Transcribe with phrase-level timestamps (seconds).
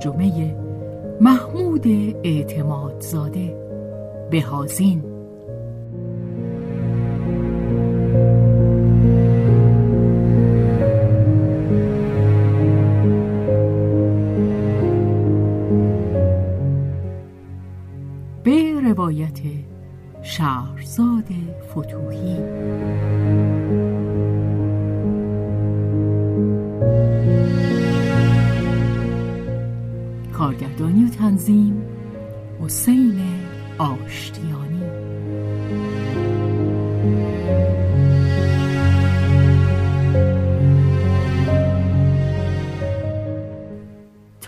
[0.00, 0.56] ترجمه
[1.20, 1.86] محمود
[2.24, 3.56] اعتمادزاده
[4.30, 5.02] بهازین
[18.44, 19.38] به روایت
[20.22, 21.24] شهرزاد
[21.70, 22.29] فتوحی.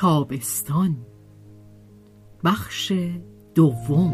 [0.03, 0.97] تابستان.
[2.45, 2.93] بخش
[3.55, 4.13] دوم.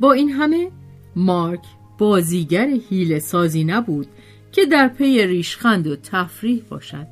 [0.00, 0.70] با این همه
[1.16, 1.60] مارک
[1.98, 4.06] بازیگر حیله سازی نبود
[4.52, 7.06] که در پی ریشخند و تفریح باشد.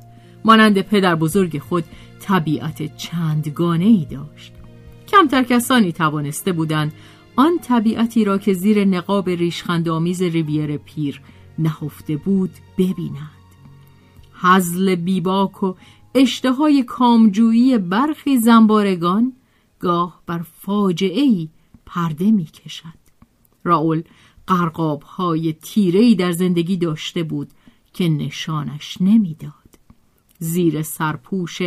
[0.45, 1.83] مانند پدر بزرگ خود
[2.19, 4.53] طبیعت چندگانه ای داشت.
[5.11, 6.93] کمتر کسانی توانسته بودند
[7.35, 11.21] آن طبیعتی را که زیر نقاب ریشخند آمیز ریویر پیر
[11.59, 13.41] نهفته بود ببینند
[14.41, 15.75] حزل بیباک و
[16.15, 19.33] اشتهای کامجویی برخی زنبارگان
[19.79, 21.49] گاه بر فاجعه ای
[21.85, 23.01] پرده می کشد
[23.63, 24.03] راول
[24.47, 27.49] قرقاب های تیرهی در زندگی داشته بود
[27.93, 29.51] که نشانش نمی‌داد.
[30.39, 31.61] زیر سرپوش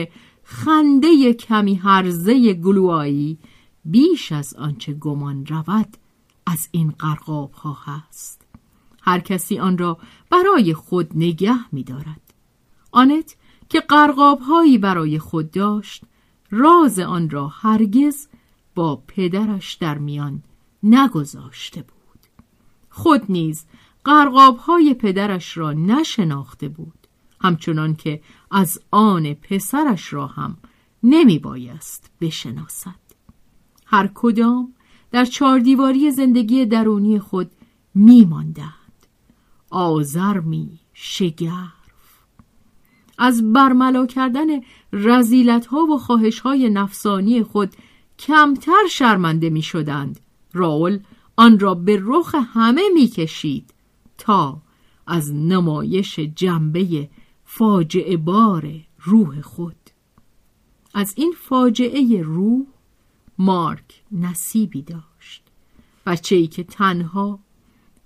[0.44, 3.38] خنده کمی هرزه گلوایی
[3.84, 5.96] بیش از آنچه گمان رود
[6.46, 8.42] از این قرقاب ها هست.
[9.02, 9.98] هر کسی آن را
[10.30, 12.34] برای خود نگه می دارد
[12.92, 13.36] آنت
[13.68, 16.04] که قرقاب هایی برای خود داشت
[16.50, 18.28] راز آن را هرگز
[18.74, 20.42] با پدرش در میان
[20.82, 22.20] نگذاشته بود.
[22.90, 23.64] خود نیز
[24.04, 27.06] قرقاب های پدرش را نشناخته بود.
[27.40, 28.20] همچنان که
[28.56, 30.56] از آن پسرش را هم
[31.02, 32.94] نمی بایست بشناسد.
[33.86, 34.74] هر کدام
[35.10, 37.50] در چهاردیواری زندگی درونی خود
[37.94, 39.06] می ماندند
[39.70, 42.14] آزرمی شگرف.
[43.18, 44.46] از برملا کردن
[44.92, 47.72] رزیلت ها و خواهش های نفسانی خود
[48.18, 50.20] کمتر شرمنده می شدند
[50.52, 50.98] راول
[51.36, 53.74] آن را به رخ همه می کشید
[54.18, 54.62] تا
[55.06, 57.08] از نمایش جنبه
[57.56, 59.90] فاجعه بار روح خود.
[60.94, 62.66] از این فاجعه روح
[63.38, 65.42] مارک نصیبی داشت.
[66.06, 67.38] بچه ای که تنها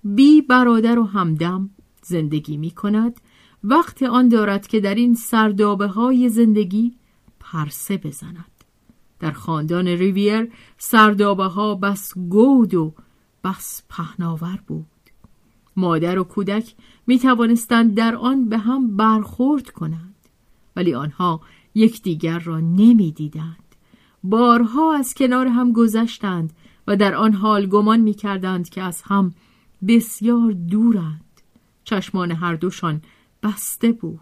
[0.04, 1.70] بی برادر و همدم
[2.02, 3.20] زندگی می کند
[3.64, 6.96] وقت آن دارد که در این سردابه های زندگی
[7.40, 8.64] پرسه بزند.
[9.20, 12.94] در خاندان ریویر سردابه ها بس گود و
[13.44, 14.97] بس پهناور بود.
[15.78, 16.74] مادر و کودک
[17.06, 20.14] می توانستند در آن به هم برخورد کنند
[20.76, 21.40] ولی آنها
[21.74, 23.74] یکدیگر را نمی دیدند.
[24.24, 26.52] بارها از کنار هم گذشتند
[26.86, 29.34] و در آن حال گمان می کردند که از هم
[29.88, 31.40] بسیار دورند
[31.84, 33.02] چشمان هر دوشان
[33.42, 34.20] بسته بود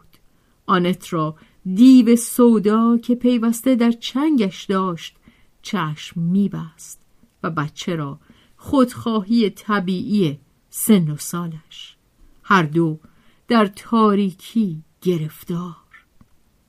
[0.66, 1.36] آنت را
[1.74, 5.16] دیو سودا که پیوسته در چنگش داشت
[5.62, 7.02] چشم میبست
[7.42, 8.18] و بچه را
[8.56, 10.38] خودخواهی طبیعی
[10.78, 11.96] سن و سالش.
[12.42, 12.98] هر دو
[13.48, 16.04] در تاریکی گرفتار.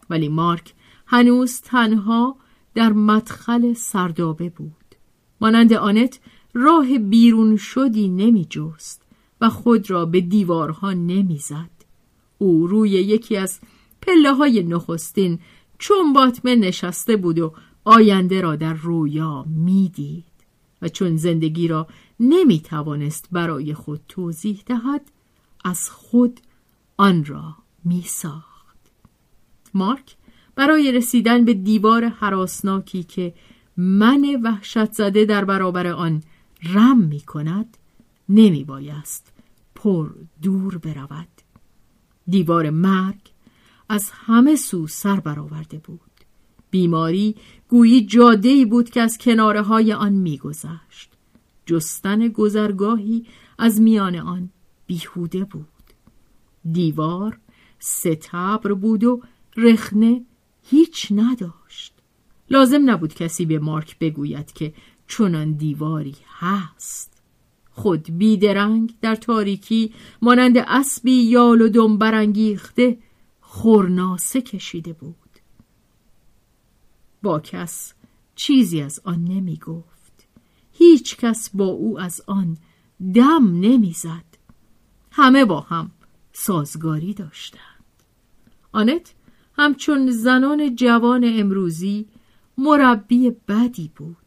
[0.10, 0.74] ولی مارک
[1.08, 2.36] هنوز تنها
[2.74, 4.96] در مدخل سردابه بود.
[5.42, 6.20] مانند آنت
[6.54, 9.02] راه بیرون شدی نمی جست
[9.42, 11.86] و خود را به دیوارها نمی زد.
[12.38, 13.60] او روی یکی از
[14.02, 15.40] پله های نخستین
[15.78, 17.54] چون باطمه نشسته بود و
[17.86, 20.26] آینده را در رویا می‌دید
[20.82, 21.88] و چون زندگی را
[22.20, 25.12] نمی توانست برای خود توضیح دهد
[25.66, 26.40] از خود
[26.98, 28.78] آن را می ساخت.
[29.74, 30.16] مارک
[30.56, 33.34] برای رسیدن به دیوار حراسناکی که
[33.78, 36.24] من وحشت زده در برابر آن
[36.64, 37.78] رم می کند
[38.30, 39.34] نمی بایست
[39.76, 40.10] پر
[40.42, 41.28] دور برود.
[42.28, 43.22] دیوار مرگ
[43.90, 46.02] از همه سو سر برآورده بود.
[46.70, 47.36] بیماری
[47.70, 51.17] گویی جاده بود که از کناره های آن میگذشت.
[51.68, 53.26] جستن گذرگاهی
[53.60, 54.50] از میان آن
[54.88, 55.68] بیهوده بود.
[56.72, 57.40] دیوار
[57.80, 59.22] ستبر بود و
[59.58, 60.26] رخنه
[60.70, 61.94] هیچ نداشت.
[62.50, 64.74] لازم نبود کسی به مارک بگوید که
[65.08, 67.22] چنان دیواری هست.
[67.72, 72.98] خود بیدرنگ در تاریکی مانند اسبی یال و دم برانگیخته
[73.42, 75.16] خورناسه کشیده بود.
[77.24, 77.94] با کس
[78.36, 79.97] چیزی از آن نمی گفت
[80.78, 82.58] هیچ کس با او از آن
[83.14, 84.38] دم نمی‌زد.
[85.12, 85.92] همه با هم
[86.34, 87.62] سازگاری داشتند
[88.72, 89.14] آنت
[89.58, 92.06] همچون زنان جوان امروزی
[92.58, 94.18] مربی بدی بود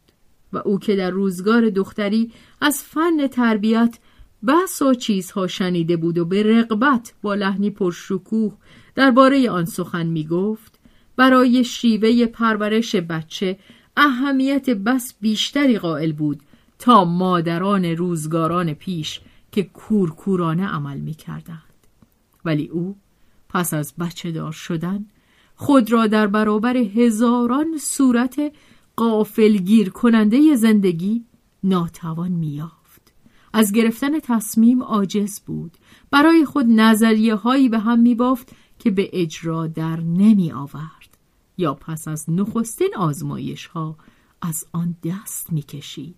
[0.53, 2.31] و او که در روزگار دختری
[2.61, 3.99] از فن تربیت
[4.47, 8.53] بس و چیزها شنیده بود و به رقبت با لحنی پرشکوه
[8.95, 10.79] درباره آن سخن می گفت
[11.15, 13.59] برای شیوه پرورش بچه
[13.97, 16.41] اهمیت بس بیشتری قائل بود
[16.79, 19.21] تا مادران روزگاران پیش
[19.51, 21.87] که کورکورانه عمل می کردند.
[22.45, 22.95] ولی او
[23.49, 25.05] پس از بچه دار شدن
[25.55, 28.51] خود را در برابر هزاران صورت
[28.95, 31.25] قافلگیر کننده زندگی
[31.63, 33.13] ناتوان میافت
[33.53, 35.77] از گرفتن تصمیم عاجز بود.
[36.11, 41.00] برای خود نظریه هایی به هم می بافت که به اجرا در نمی آورد
[41.57, 43.97] یا پس از نخستین آزمایش ها
[44.41, 46.15] از آن دست می کشید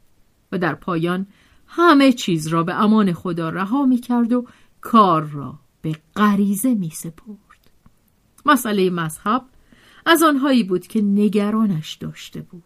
[0.52, 1.28] و در پایان
[1.68, 4.46] همه چیز را به امان خدا رها می کرد و
[4.82, 7.38] کار را به غریزه می سپرد.
[8.46, 9.46] مسئله مذهب
[10.06, 12.64] از آنهایی بود که نگرانش داشته بود.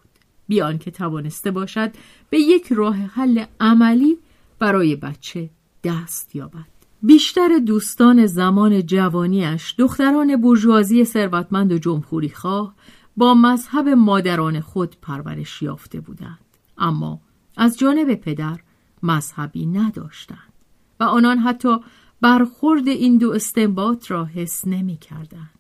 [0.48, 1.92] بیان که توانسته باشد
[2.30, 4.18] به یک راه حل عملی
[4.60, 5.50] برای بچه
[5.84, 6.76] دست یابد.
[7.01, 12.75] بیشتر دوستان زمان جوانیش دختران برجوازی ثروتمند و جمهوری خواه
[13.17, 16.39] با مذهب مادران خود پرورش یافته بودند
[16.77, 17.21] اما
[17.57, 18.59] از جانب پدر
[19.03, 20.53] مذهبی نداشتند
[20.99, 21.77] و آنان حتی
[22.21, 25.59] برخورد این دو استنباط را حس نمی کردند.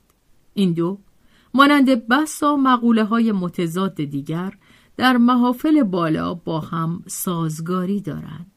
[0.53, 0.99] این دو
[1.53, 4.53] مانند بسا مقوله های متضاد دیگر
[4.97, 8.51] در محافل بالا با هم سازگاری دارند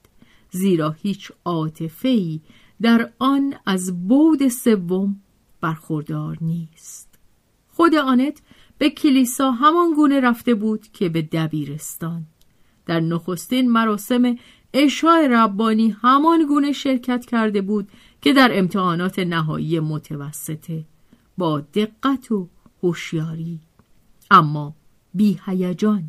[0.50, 2.40] زیرا هیچ عاطفه‌ای
[2.82, 5.20] در آن از بود سوم
[5.60, 7.18] برخوردار نیست.
[7.68, 8.42] خود آنت
[8.78, 12.26] به کلیسا همان گونه رفته بود که به دبیرستان.
[12.86, 14.36] در نخستین مراسم
[14.74, 17.88] اشاع ربانی همان گونه شرکت کرده بود
[18.22, 20.84] که در امتحانات نهایی متوسطه
[21.38, 22.48] با دقت و
[22.82, 23.58] هوشیاری.
[24.30, 24.74] اما
[25.14, 26.04] بی هیجان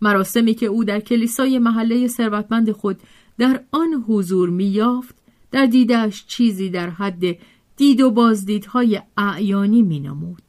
[0.00, 3.00] مراسمی که او در کلیسای محله ثروتمند خود
[3.38, 5.14] در آن حضور میافت
[5.50, 7.38] در دیدش چیزی در حد
[7.76, 10.42] دید و بازدیدهای اعیانی مینمود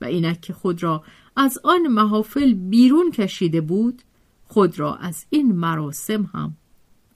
[0.00, 1.04] و اینک که خود را
[1.36, 4.02] از آن محافل بیرون کشیده بود
[4.44, 6.56] خود را از این مراسم هم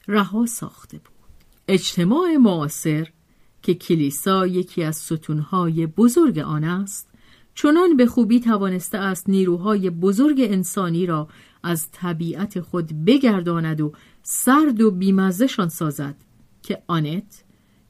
[0.08, 1.14] رها ساخته بود.
[1.68, 3.08] اجتماع معاصر
[3.62, 7.08] که کلیسا یکی از ستونهای بزرگ آن است
[7.54, 11.28] چنان به خوبی توانسته است نیروهای بزرگ انسانی را
[11.62, 13.92] از طبیعت خود بگرداند و
[14.22, 16.14] سرد و بیمزشان سازد
[16.66, 17.44] که آنت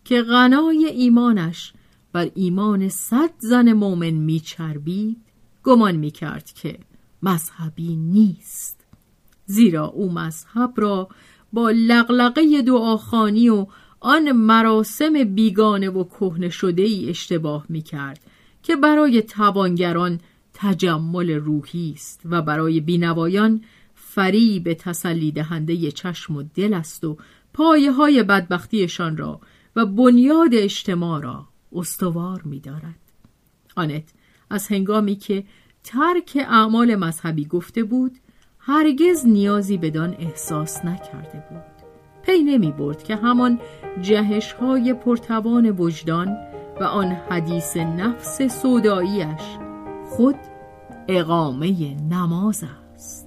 [0.04, 1.72] که غنای ایمانش
[2.12, 5.16] بر ایمان صد زن مؤمن میچربید
[5.64, 6.78] گمان می‌کرد که
[7.22, 8.86] مذهبی نیست.
[9.46, 11.08] زیرا او مذهب را
[11.52, 13.66] با لغلقه دعاخانی و
[14.00, 18.20] آن مراسم بیگانه و کهنه شده ای اشتباه می‌کرد
[18.62, 20.20] که برای توانگران
[20.54, 23.60] تجمل روحی است و برای بینوایان
[23.94, 27.16] فریب تسلی دهنده چشم و دل است و
[27.56, 29.40] پایه های بدبختیشان را
[29.76, 33.00] و بنیاد اجتماع را استوار می دارد.
[33.76, 34.12] آنت
[34.50, 35.44] از هنگامی که
[35.84, 38.18] ترک اعمال مذهبی گفته بود
[38.58, 41.86] هرگز نیازی بدان احساس نکرده بود
[42.22, 43.60] پی نمی برد که همان
[44.02, 46.36] جهش های پرتوان وجدان
[46.80, 49.42] و آن حدیث نفس سوداییش
[50.10, 50.36] خود
[51.08, 53.26] اقامه نماز است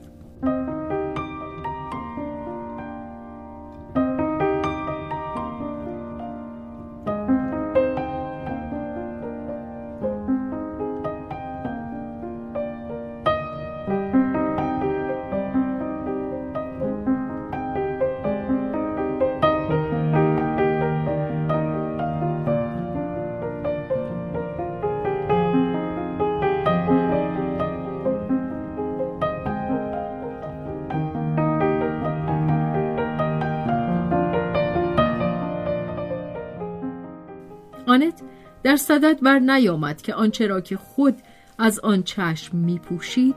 [37.89, 38.21] آنت
[38.63, 41.15] در صدد بر نیامد که آنچه را که خود
[41.57, 43.35] از آن چشم می پوشید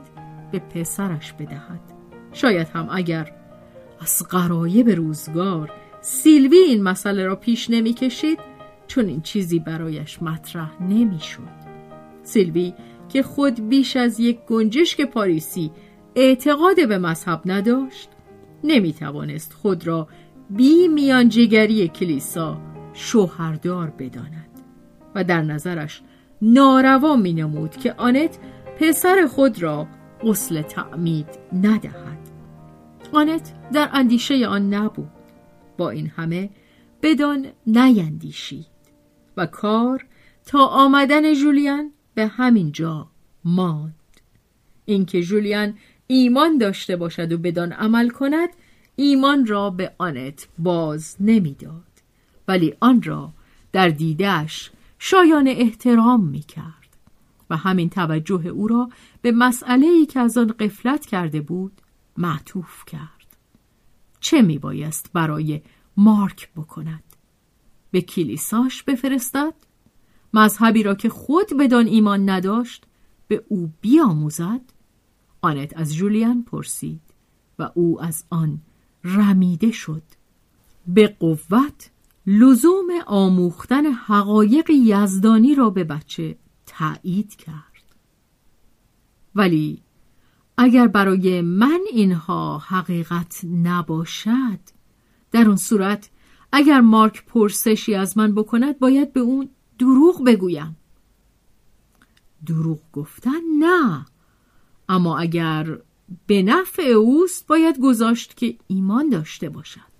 [0.51, 1.79] به پسرش بدهد.
[2.33, 3.31] شاید هم اگر
[4.01, 8.39] از قرایب روزگار سیلوی این مسئله را پیش نمی کشید
[8.87, 11.63] چون این چیزی برایش مطرح نمی شد
[12.23, 12.73] سیلوی
[13.09, 15.71] که خود بیش از یک گنجشک پاریسی
[16.15, 18.09] اعتقاد به مذهب نداشت
[18.63, 20.07] نمی توانست خود را
[20.49, 24.49] بی میان جگری کلیسا شوهردار بداند
[25.15, 26.01] و در نظرش
[26.41, 28.37] ناروا می نمود که آنت
[28.79, 29.87] پسر خود را
[30.21, 32.29] غسل تعمید ندهد.
[33.13, 35.09] آنت در اندیشه آن نبود.
[35.77, 36.49] با این همه
[37.01, 38.67] بدان نیندیشید
[39.37, 40.05] و کار
[40.45, 43.07] تا آمدن جولیان به همین جا
[43.45, 43.95] ماند.
[44.85, 48.49] اینکه جولیان ایمان داشته باشد و بدان عمل کند
[48.95, 51.92] ایمان را به آنت باز نمی‌داد.
[52.47, 53.33] ولی آن را
[53.71, 56.97] در دیدش شایان احترام می کرد
[57.49, 58.89] و همین توجه او را
[59.21, 61.81] به مسئله ای که از آن قفلت کرده بود
[62.17, 63.37] معطوف کرد.
[64.19, 65.61] چه می بایست برای
[65.97, 67.03] مارک بکند؟
[67.91, 69.53] به کلیساش بفرستد؟
[70.33, 72.85] مذهبی را که خود بدان ایمان نداشت
[73.27, 74.61] به او بیاموزد؟
[75.41, 77.01] آنت از جولیان پرسید
[77.59, 78.61] و او از آن
[79.03, 80.03] رمیده شد.
[80.87, 81.89] به قوت
[82.27, 87.95] لزوم آموختن حقایق یزدانی را به بچه تایید کرد.
[89.35, 89.81] ولی
[90.57, 94.59] اگر برای من اینها حقیقت نباشد
[95.31, 96.09] در اون صورت
[96.51, 99.49] اگر مارک پرسشی از من بکند باید به اون
[99.79, 100.77] دروغ بگویم.
[102.45, 104.05] دروغ گفتن نه.
[104.89, 105.77] اما اگر
[106.27, 109.93] به نفع اوست باید گذاشت که ایمان داشته باشد.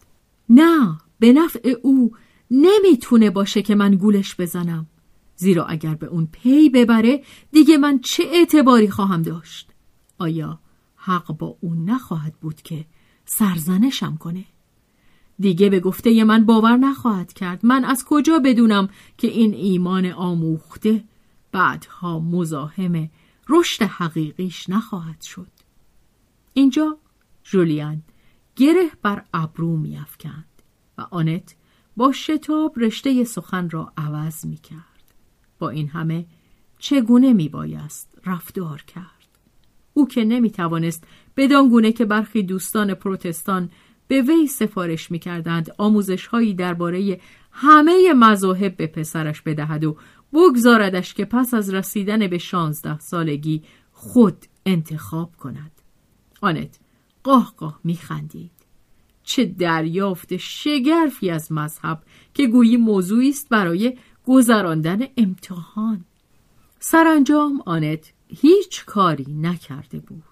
[0.50, 0.98] نه.
[1.24, 2.12] به نفع او
[2.52, 4.88] نمی‌تونه باشه که من گولش بزنم.
[5.36, 9.70] زیرا اگر به اون پی ببره دیگه من چه اعتباری خواهم داشت؟
[10.18, 10.60] آیا
[10.96, 12.86] حق با اون نخواهد بود که
[13.26, 14.46] سرزنشم کنه؟
[15.40, 17.66] دیگه به گفته من باور نخواهد کرد.
[17.66, 21.04] من از کجا بدونم که این ایمان آموخته
[21.52, 23.10] بعدها مزاحم
[23.50, 25.48] رشد حقیقیش نخواهد شد؟
[26.54, 26.98] اینجا
[27.44, 28.02] جولیان
[28.56, 30.53] گره بر ابرو میافکند.
[30.98, 31.56] و آنت
[31.98, 35.04] با شتاب رشته سخن را عوض می کرد.
[35.60, 36.26] با این همه
[36.80, 39.14] چگونه می بایست رفتار کرد.
[39.94, 41.04] او که نمی توانست
[41.38, 43.70] بدان گونه که برخی دوستان پروتستان
[44.08, 47.20] به وی سفارش می کردند آموزش هایی درباره
[47.52, 49.98] همه مذاهب به پسرش بدهد و
[50.34, 55.72] بگذاردش که پس از رسیدن به شانزده سالگی خود انتخاب کند.
[56.42, 56.80] آنت
[57.24, 58.63] قاه قاه می خندید.
[59.24, 62.04] چه دریافت شگرفی از مذهب
[62.34, 66.06] که گویی موضوعی است برای گذراندن امتحان.
[66.80, 70.24] سرانجام آنت هیچ کاری نکرده بود.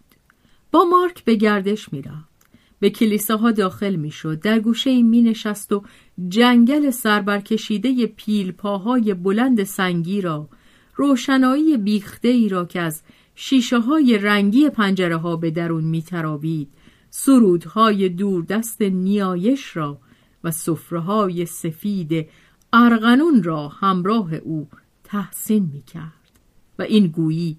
[0.71, 2.31] با مارک به گردش می‌رفت.
[2.79, 4.39] به کلیساها داخل می‌شد.
[4.39, 5.83] در گوشه می نشست و
[6.27, 10.49] جنگل سربرکشیده پیل پاهای بلند سنگی را
[10.95, 13.03] روشنایی بیخته ای را که از
[13.35, 16.69] شیشه های رنگی پنجره ها به درون می ترابید
[17.13, 19.99] سرودهای دوردست نیایش را
[20.43, 20.51] و
[20.91, 22.27] های سفید
[22.73, 24.67] ارغنون را همراه او
[25.03, 26.31] تحسین می کرد
[26.79, 27.57] و این گویی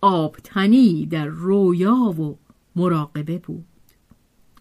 [0.00, 2.38] آبتنی در رویا و
[2.76, 3.64] مراقبه بود.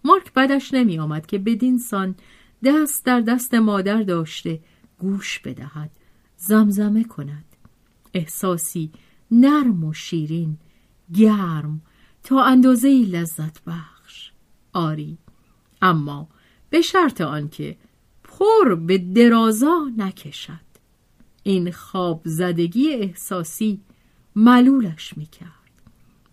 [0.04, 2.16] مارک بدش نمی آمد که بدین سان
[2.64, 4.60] دست در دست مادر داشته
[5.00, 5.92] گوش بدهد
[6.38, 7.46] زمزمه کند.
[8.14, 8.92] احساسی
[9.32, 10.58] نرم و شیرین
[11.14, 11.82] گرم
[12.24, 13.99] تا اندازه لذت بخش.
[14.74, 15.18] آری.
[15.82, 16.28] اما
[16.70, 17.78] به شرط آنکه
[18.24, 20.70] پر به درازا نکشد.
[21.44, 23.82] این خواب زدگی احساسی
[24.36, 25.50] ملولش می‌کرد.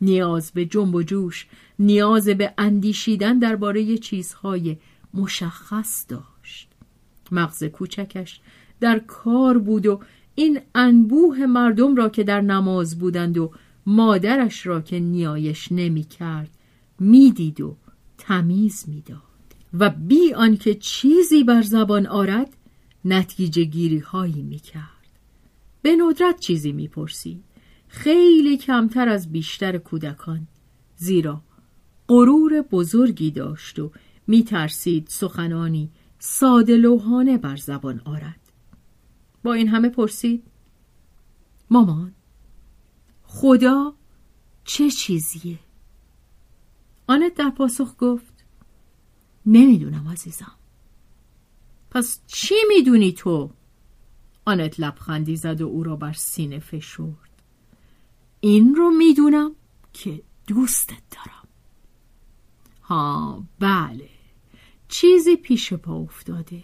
[0.00, 1.46] نیاز به جنب و جوش
[1.78, 4.76] نیاز به اندیشیدن درباره چیزهای
[5.14, 6.68] مشخص داشت.
[7.32, 8.40] مغز کوچکش
[8.80, 10.00] در کار بود و
[10.34, 13.52] این انبوه مردم را که در نماز بودند و
[13.86, 16.50] مادرش را که نیایش نمی کرد
[17.00, 17.60] می‌دید
[18.18, 19.22] تمیز می‌داد
[19.74, 22.56] و بی آنکه چیزی بر زبان آرد
[23.04, 24.86] نتیجه گیری هایی می کرد.
[25.82, 27.44] به ندرت چیزی می‌پرسید
[27.88, 30.46] خیلی کمتر از بیشتر کودکان
[30.96, 31.42] زیرا
[32.08, 33.92] غرور بزرگی داشت و
[34.26, 38.40] میترسید سخنانی ساده لوحانه بر زبان آرد
[39.42, 40.42] با این همه پرسید
[41.70, 42.12] مامان
[43.22, 43.94] خدا
[44.64, 45.58] چه چیزیه؟
[47.06, 48.44] آنت در پاسخ گفت
[49.46, 50.52] نمی‌دونم عزیزم.
[51.90, 53.50] پس چی می‌دونی تو؟
[54.44, 57.42] آنت لبخندی زد و او را بر سینه فشرد.
[58.40, 59.52] این رو می‌دونم
[59.92, 61.48] که دوستت دارم.
[62.82, 64.08] ها بله.
[64.88, 66.62] چیزی پیش پا افتاده.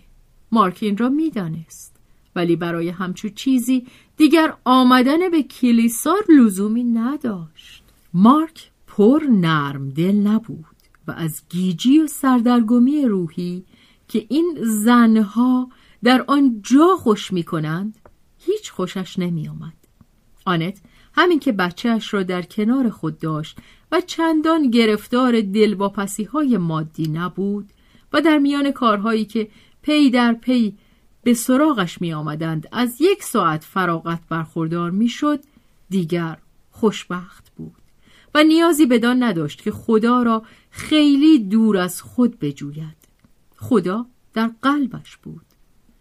[0.52, 1.96] مارک این را می‌دانست.
[2.36, 7.84] ولی برای همچو چیزی دیگر آمدن به کلیسا لزومی نداشت.
[8.14, 13.64] مارک پر نرم دل نبود و از گیجی و سردرگمی روحی
[14.08, 15.68] که این زنها
[16.04, 17.98] در آن جا خوش می کنند
[18.38, 19.72] هیچ خوشش نمی آمد.
[20.46, 20.80] آنت
[21.14, 23.58] همین که بچهش را در کنار خود داشت
[23.92, 27.72] و چندان گرفتار دلواپسی های مادی نبود
[28.12, 29.48] و در میان کارهایی که
[29.82, 30.78] پی در پی
[31.22, 35.40] به سراغش می آمدند از یک ساعت فراغت برخوردار می شد
[35.90, 36.38] دیگر
[36.70, 37.81] خوشبخت بود
[38.34, 42.96] و نیازی بدان نداشت که خدا را خیلی دور از خود بجوید.
[43.56, 45.44] خدا در قلبش بود.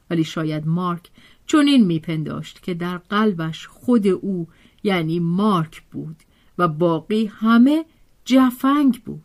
[0.10, 1.10] ولی شاید مارک
[1.46, 4.48] چون این میپنداشت که در قلبش خود او
[4.84, 6.16] یعنی مارک بود
[6.58, 7.86] و باقی همه
[8.26, 9.24] جفنگ بود.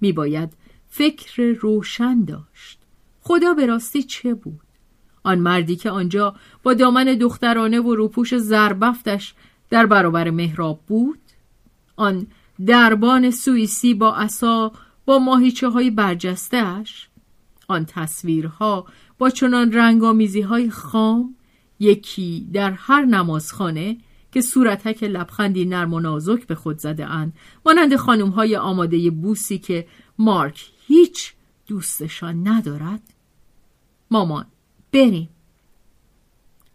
[0.00, 0.52] میباید
[0.88, 2.78] فکر روشن داشت.
[3.20, 4.60] خدا به راستی چه بود؟
[5.22, 9.34] آن مردی که آنجا با دامن دخترانه و روپوش زربفتش
[9.70, 11.18] در برابر مهراب بود؟
[11.96, 12.26] آن
[12.66, 14.72] دربان سوئیسی با عصا
[15.06, 17.08] با ماهیچه های برجستهش
[17.68, 18.86] آن تصویرها
[19.18, 21.34] با چنان رنگامیزی های خام
[21.80, 23.98] یکی در هر نمازخانه
[24.32, 27.32] که صورتک لبخندی نرم و نازک به خود زده اند
[27.66, 29.86] مانند خانم های آماده بوسی که
[30.18, 31.34] مارک هیچ
[31.66, 33.14] دوستشان ندارد.
[34.10, 34.46] مامان
[34.92, 35.28] بریم.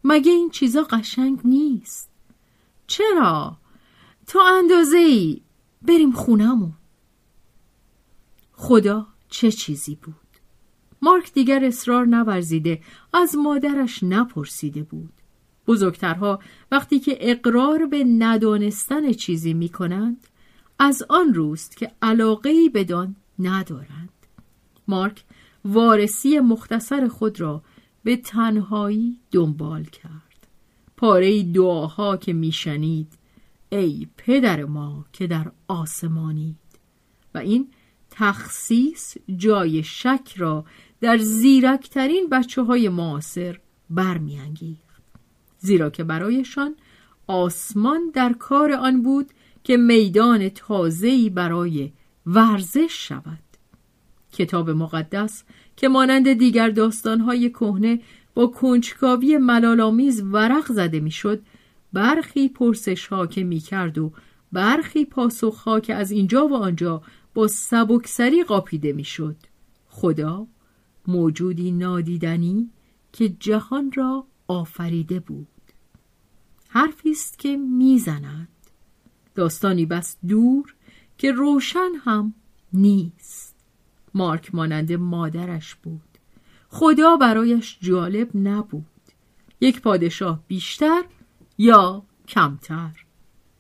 [0.04, 2.10] مگه این چیزا قشنگ نیست؟
[2.88, 3.58] چرا؟
[4.29, 5.41] تا اندازه ای
[5.81, 6.74] بریم خونمون
[8.51, 10.15] خدا چه چیزی بود.
[11.01, 12.81] مارک دیگر اصرار نورزیده
[13.13, 15.13] از مادرش نپرسیده بود.
[15.68, 16.39] بزرگترها
[16.72, 20.27] وقتی که اقرار به ندانستن چیزی می کنند
[20.79, 24.09] از آن روست که علاقه بدان ندارند.
[24.87, 25.24] مارک
[25.65, 27.63] وارسی مختصر خود را
[28.03, 30.48] به تنهایی دنبال کرد.
[30.98, 33.19] پاره دعاها که میشنید
[33.70, 36.55] ای پدر ما که در آسمانید.
[37.36, 37.68] و این
[38.12, 40.66] تخصیص جای شک را
[41.01, 45.01] در زیرکترین بچه های معاصر برمیانگیخت.
[45.60, 46.75] زیرا که برایشان
[47.27, 49.29] آسمان در کار آن بود
[49.64, 51.92] که میدان تازه‌ای برای
[52.25, 53.40] ورزش شود.
[54.32, 55.44] کتاب مقدس
[55.77, 58.00] که مانند دیگر داستانهای کهنه
[58.34, 61.42] با کنجکاوی ملالآمیز ورق زده می‌شد
[61.94, 64.12] برخی پرسش ها که می‌کرد و
[64.52, 67.02] برخی پاسخ ها که از اینجا و آنجا
[67.34, 69.36] با سبکسری قاپیده می‌شد.
[69.88, 70.48] خدا
[71.08, 72.70] موجودی نادیدنی
[73.14, 75.48] که جهان را آفریده بود.
[76.68, 78.48] حرفی است که می‌زند.
[79.36, 80.75] داستانی بس دور
[81.18, 82.34] که روشن هم
[82.74, 83.56] نیست.
[84.14, 86.02] مارک مانند مادرش بود.
[86.70, 88.86] خدا برایش جالب نبود.
[89.62, 91.04] یک پادشاه بیشتر
[91.59, 92.91] یا کمتر.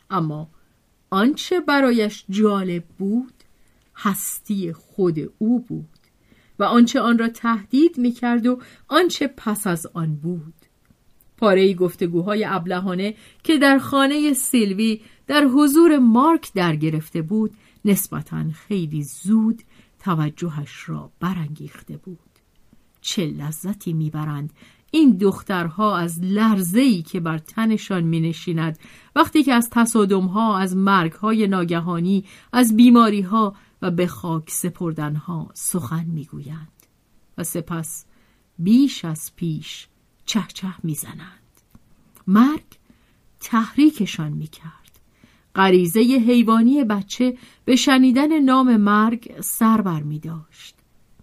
[0.09, 0.49] اما
[1.09, 3.33] آنچه برایش جالب بود
[3.95, 5.99] هستی خود او بود
[6.59, 10.53] و آنچه آن را تهدید می کرد و آنچه پس از آن بود.
[11.37, 17.53] پاره گفتگوهای ابلهانه که در خانه سیلوی در حضور مارک در گرفته بود
[17.85, 19.63] نسبتا خیلی زود
[19.99, 22.19] توجهش را برانگیخته بود.
[23.01, 24.53] چه لذتی می‌برند
[24.91, 28.79] این دخترها از لرزهی که بر تنشان می نشیند
[29.15, 36.71] وقتی که از تصادمها از مرگهای ناگهانی از بیماریها و به خاک سپردنها سخن می‌گویند
[37.37, 38.05] و سپس
[38.59, 39.87] بیش از پیش
[40.25, 41.39] چه چه می‌زنند.
[42.27, 42.65] مرگ
[43.39, 44.99] تحریکشان می‌کرد.
[45.55, 50.75] غریزه حیوانی بچه به شنیدن نام مرگ سر بر می داشت.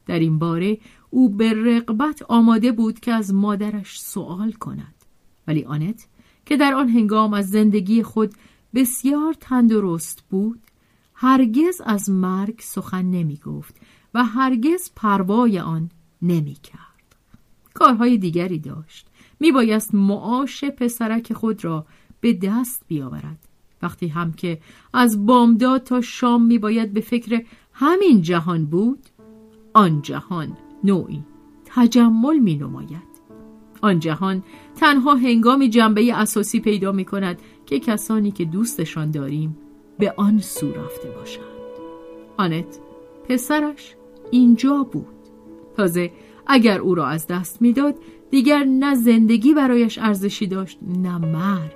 [0.07, 0.79] در این باره
[1.17, 4.95] او به رقبت آماده بود که از مادرش سوال کند
[5.47, 6.07] ولی آنت
[6.47, 8.35] که در آن هنگام از زندگی خود
[8.75, 10.61] بسیار تندرست بود
[11.15, 13.77] هرگز از مرگ سخن نمی گفت
[14.15, 15.91] و هرگز پروای آن
[16.23, 17.17] نمی کرد.
[17.75, 19.07] کارهای دیگری داشت.
[19.41, 21.87] می بایست معاش پسرک خود را
[22.21, 23.49] به دست بیاورد.
[23.83, 24.61] وقتی هم که
[24.93, 29.07] از بامداد تا شام می باید به فکر همین جهان بود
[29.75, 31.25] آن جهان نوعی
[31.65, 33.17] تجمل می نماید.
[33.83, 34.43] آن جهان
[34.77, 39.57] تنها هنگامی جنبه اساسی پیدا می کند که کسانی که دوستشان داریم
[39.99, 41.45] به آن سو رفته باشند.
[42.37, 42.79] آنت
[43.29, 43.95] پسرش
[44.31, 45.07] اینجا بود.
[45.77, 46.13] تازه
[46.47, 47.95] اگر او را از دست می‌داد
[48.31, 51.73] دیگر نه زندگی برایش ارزشی داشت نه مرگ.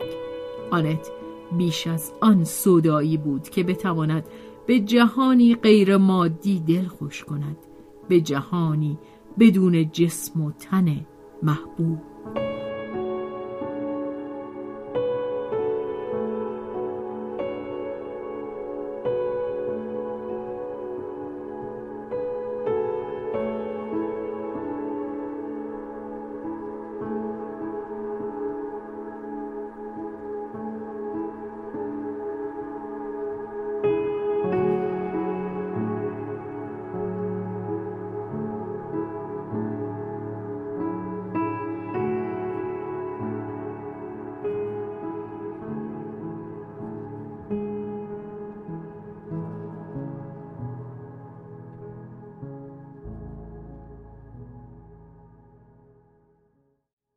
[0.71, 1.11] آنت
[1.59, 4.25] بیش از آن سودایی بود که بتواند
[4.67, 7.57] به جهانی غیر مادی دل خوش کند.
[8.11, 8.99] به جهانی
[9.39, 11.07] بدون جسم و تن
[11.43, 12.10] محبوب.